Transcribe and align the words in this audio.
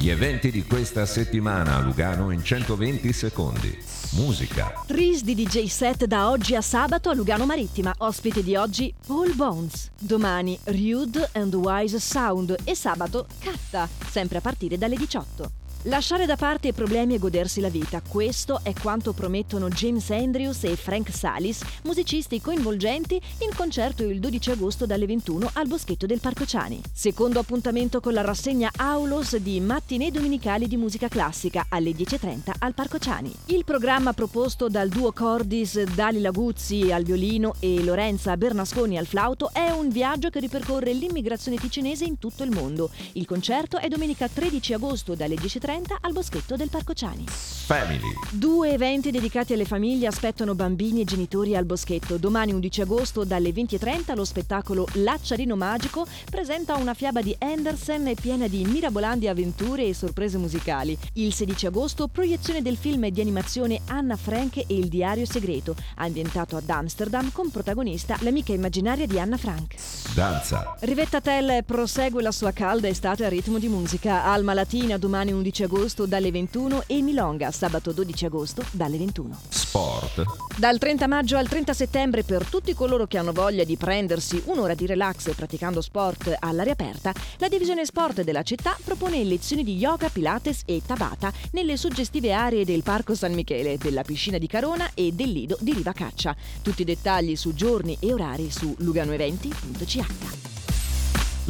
Gli 0.00 0.08
eventi 0.08 0.50
di 0.50 0.64
questa 0.64 1.04
settimana 1.04 1.76
a 1.76 1.80
Lugano 1.80 2.30
in 2.30 2.42
120 2.42 3.12
secondi. 3.12 3.78
Musica. 4.12 4.72
Tris 4.86 5.22
di 5.22 5.34
DJ 5.34 5.66
set 5.66 6.06
da 6.06 6.30
oggi 6.30 6.54
a 6.54 6.62
sabato 6.62 7.10
a 7.10 7.14
Lugano 7.14 7.44
Marittima. 7.44 7.92
Ospite 7.98 8.42
di 8.42 8.56
oggi 8.56 8.94
Paul 9.06 9.34
Bones. 9.34 9.90
Domani 9.98 10.58
Rude 10.64 11.28
and 11.34 11.52
Wise 11.52 12.00
Sound 12.00 12.56
e 12.64 12.74
sabato 12.74 13.26
Catta, 13.40 13.86
sempre 14.08 14.38
a 14.38 14.40
partire 14.40 14.78
dalle 14.78 14.96
18. 14.96 15.59
Lasciare 15.84 16.26
da 16.26 16.36
parte 16.36 16.68
i 16.68 16.72
problemi 16.74 17.14
e 17.14 17.18
godersi 17.18 17.58
la 17.58 17.70
vita, 17.70 18.02
questo 18.06 18.60
è 18.62 18.74
quanto 18.74 19.14
promettono 19.14 19.70
James 19.70 20.10
Andrews 20.10 20.64
e 20.64 20.76
Frank 20.76 21.10
Salis, 21.10 21.62
musicisti 21.84 22.38
coinvolgenti, 22.38 23.14
in 23.14 23.56
concerto 23.56 24.02
il 24.02 24.20
12 24.20 24.50
agosto 24.50 24.84
dalle 24.84 25.06
21 25.06 25.48
al 25.54 25.68
Boschetto 25.68 26.04
del 26.04 26.20
Parco 26.20 26.44
Ciani. 26.44 26.82
Secondo 26.92 27.38
appuntamento 27.38 28.00
con 28.00 28.12
la 28.12 28.20
rassegna 28.20 28.70
Aulos 28.76 29.34
di 29.38 29.58
Mattinee 29.58 30.10
Domenicali 30.10 30.68
di 30.68 30.76
Musica 30.76 31.08
Classica 31.08 31.64
alle 31.70 31.92
10.30 31.92 32.52
al 32.58 32.74
Parco 32.74 32.98
Ciani. 32.98 33.34
Il 33.46 33.64
programma 33.64 34.12
proposto 34.12 34.68
dal 34.68 34.90
duo 34.90 35.12
Cordis 35.12 35.82
Dali 35.94 36.20
Laguzzi 36.20 36.92
al 36.92 37.04
violino 37.04 37.54
e 37.58 37.82
Lorenza 37.82 38.36
Bernasconi 38.36 38.98
al 38.98 39.06
flauto 39.06 39.48
è 39.50 39.70
un 39.70 39.88
viaggio 39.88 40.28
che 40.28 40.40
ripercorre 40.40 40.92
l'immigrazione 40.92 41.56
ticinese 41.56 42.04
in 42.04 42.18
tutto 42.18 42.42
il 42.42 42.50
mondo. 42.50 42.90
Il 43.12 43.24
concerto 43.24 43.78
è 43.78 43.88
domenica 43.88 44.28
13 44.28 44.74
agosto 44.74 45.14
dalle 45.14 45.36
10.30 45.36 45.68
al 46.00 46.12
Boschetto 46.12 46.56
del 46.56 46.68
Parco 46.68 46.94
Ciani. 46.94 47.24
Family. 47.28 48.12
Due 48.32 48.72
eventi 48.72 49.12
dedicati 49.12 49.52
alle 49.52 49.64
famiglie 49.64 50.08
aspettano 50.08 50.56
bambini 50.56 51.02
e 51.02 51.04
genitori 51.04 51.54
al 51.54 51.64
Boschetto. 51.64 52.16
Domani 52.16 52.52
11 52.52 52.80
agosto 52.80 53.22
dalle 53.22 53.50
20.30 53.50 54.16
lo 54.16 54.24
spettacolo 54.24 54.88
L'acciarino 54.94 55.54
magico 55.54 56.04
presenta 56.28 56.74
una 56.74 56.94
fiaba 56.94 57.22
di 57.22 57.36
Andersen 57.38 58.12
piena 58.20 58.48
di 58.48 58.64
mirabolanti 58.64 59.28
avventure 59.28 59.86
e 59.86 59.94
sorprese 59.94 60.38
musicali. 60.38 60.98
Il 61.12 61.32
16 61.32 61.66
agosto 61.66 62.08
proiezione 62.08 62.62
del 62.62 62.76
film 62.76 63.06
di 63.08 63.20
animazione 63.20 63.80
Anna 63.86 64.16
Frank 64.16 64.56
e 64.56 64.64
il 64.66 64.88
diario 64.88 65.24
segreto, 65.24 65.76
ambientato 65.94 66.56
ad 66.56 66.68
Amsterdam 66.68 67.30
con 67.30 67.50
protagonista 67.50 68.16
l'amica 68.22 68.52
immaginaria 68.52 69.06
di 69.06 69.20
Anna 69.20 69.36
Frank. 69.36 69.76
Danza. 70.16 70.74
Rivetta 70.80 71.20
Tell 71.20 71.62
prosegue 71.64 72.22
la 72.22 72.32
sua 72.32 72.50
calda 72.50 72.88
estate 72.88 73.24
a 73.24 73.28
ritmo 73.28 73.60
di 73.60 73.68
musica. 73.68 74.24
Alma 74.24 74.54
Latina 74.54 74.98
domani 74.98 75.30
11 75.30 75.58
agosto 75.64 76.06
dalle 76.06 76.30
21 76.30 76.84
e 76.86 77.02
Milonga 77.02 77.50
sabato 77.50 77.92
12 77.92 78.26
agosto 78.26 78.64
dalle 78.70 78.98
21. 78.98 79.38
Sport. 79.48 80.24
Dal 80.56 80.78
30 80.78 81.06
maggio 81.06 81.36
al 81.36 81.48
30 81.48 81.72
settembre 81.72 82.22
per 82.22 82.44
tutti 82.44 82.74
coloro 82.74 83.06
che 83.06 83.18
hanno 83.18 83.32
voglia 83.32 83.64
di 83.64 83.76
prendersi 83.76 84.42
un'ora 84.46 84.74
di 84.74 84.86
relax 84.86 85.34
praticando 85.34 85.80
sport 85.80 86.36
all'aria 86.38 86.72
aperta, 86.72 87.12
la 87.38 87.48
divisione 87.48 87.84
sport 87.84 88.22
della 88.22 88.42
città 88.42 88.76
propone 88.84 89.22
lezioni 89.24 89.62
di 89.62 89.76
yoga, 89.76 90.08
pilates 90.08 90.62
e 90.64 90.82
tabata 90.84 91.32
nelle 91.52 91.76
suggestive 91.76 92.32
aree 92.32 92.64
del 92.64 92.82
Parco 92.82 93.14
San 93.14 93.32
Michele, 93.32 93.78
della 93.78 94.02
piscina 94.02 94.38
di 94.38 94.46
Carona 94.46 94.90
e 94.94 95.12
del 95.12 95.30
lido 95.30 95.56
di 95.60 95.72
Riva 95.72 95.92
Caccia. 95.92 96.34
Tutti 96.62 96.82
i 96.82 96.84
dettagli 96.86 97.36
su 97.36 97.54
giorni 97.54 97.96
e 98.00 98.12
orari 98.12 98.50
su 98.50 98.74
luganoeventi.ch. 98.78 100.49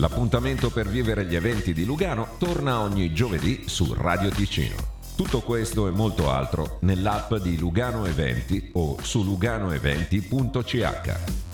L'appuntamento 0.01 0.71
per 0.71 0.89
vivere 0.89 1.27
gli 1.27 1.37
eventi 1.37 1.75
di 1.75 1.85
Lugano 1.85 2.37
torna 2.39 2.81
ogni 2.81 3.13
giovedì 3.13 3.65
su 3.67 3.93
Radio 3.93 4.31
Ticino. 4.31 4.75
Tutto 5.15 5.43
questo 5.43 5.89
e 5.89 5.91
molto 5.91 6.31
altro 6.31 6.79
nell'app 6.81 7.35
di 7.35 7.59
Lugano 7.59 8.07
Eventi 8.07 8.71
o 8.73 8.97
su 9.03 9.23
luganoeventi.ch. 9.23 11.50